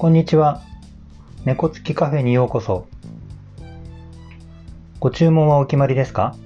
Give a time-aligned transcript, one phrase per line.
[0.00, 0.62] こんにちは。
[1.44, 2.86] 猫付きカフェにようこそ。
[5.00, 6.36] ご注文はお決まりですか？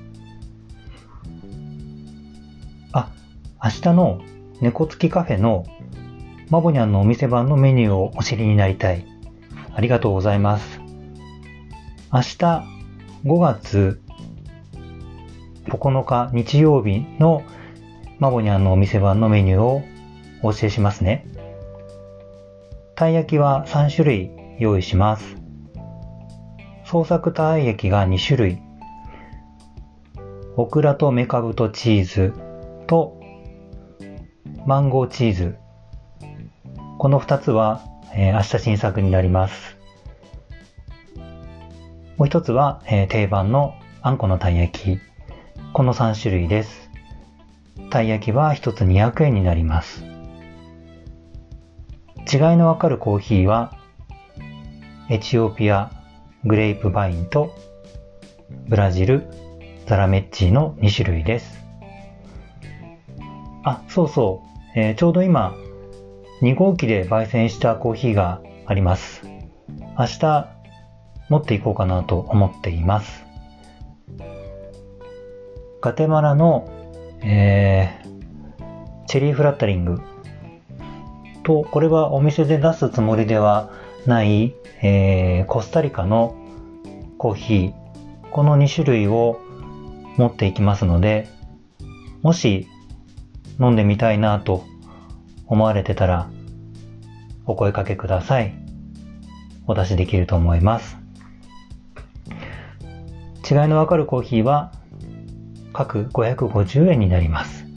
[2.93, 3.11] あ、
[3.63, 4.23] 明日の
[4.63, 5.67] 猫付きカフェの
[6.49, 9.05] マボニャンのお店番のメニューをお知りになりたい。
[9.75, 10.81] ありがとうございます。
[12.11, 12.37] 明日
[13.27, 14.01] 5月
[15.67, 17.43] 9日日曜日の
[18.19, 19.83] マボニャンのお店番のメニューを
[20.43, 21.27] お教えしますね。
[23.03, 24.31] たい焼きは3種類
[24.61, 25.35] 用意します。
[26.85, 28.63] 創作たい焼きが2種類。
[30.57, 32.33] オクラとメカブとチーズ
[32.87, 33.21] と
[34.69, 35.57] マンゴーチーズ。
[36.99, 37.83] この2つは、
[38.15, 39.77] えー、明日新作になります。
[42.19, 45.01] もう一つは、えー、定番のあんこのたい焼き。
[45.73, 46.89] この3種類です。
[47.91, 50.12] たい焼きは1つ200円になります。
[52.31, 53.77] 違いのわかるコーヒーは、
[55.11, 55.91] エチオピア
[56.45, 57.55] グレープバインと
[58.69, 59.27] ブラジル
[59.87, 61.65] ザラメッチの2種類です。
[63.65, 64.43] あ、そうそ
[64.75, 65.55] う、えー、ちょうど今、
[66.41, 69.23] 2号機で焙煎したコーヒーがあります。
[69.99, 70.49] 明日
[71.29, 73.25] 持っていこうかなと思っています。
[75.81, 76.69] ガテマラの、
[77.23, 80.01] えー、チェリーフラッタリング
[81.43, 83.71] と、これはお店で出すつもりでは
[84.07, 86.35] ない、えー、コスタリカの
[87.19, 89.41] コーヒー、この2種類を
[90.17, 91.29] 持っていきますので、
[92.23, 92.69] もし
[93.61, 94.65] 飲んでみたいなと
[95.47, 96.31] 思われてたら、
[97.47, 98.55] お声かけください。
[99.67, 100.99] お出しできると思います。
[103.49, 104.73] 違いのわかるコーヒーは
[105.73, 107.72] 各550円になります。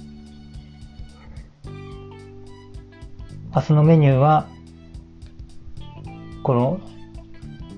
[3.56, 4.48] 明日のメニューは、
[6.44, 6.82] この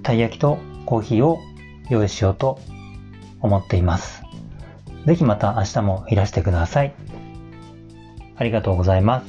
[0.02, 0.58] たい焼きと
[0.88, 1.38] コーヒーを
[1.92, 2.60] 用意しようと
[3.42, 4.24] 思っています。
[5.06, 6.96] ぜひまた明日もいらしてください。
[8.38, 9.22] ありがとうございま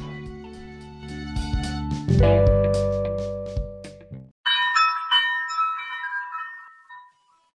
[2.09, 2.48] す。